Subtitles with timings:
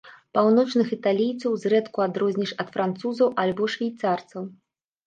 [0.35, 4.53] Паўночных італійцаў зрэдку адрозніш ад французаў альбо швейцарцаў.